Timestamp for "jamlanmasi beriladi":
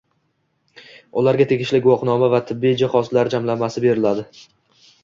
3.37-4.31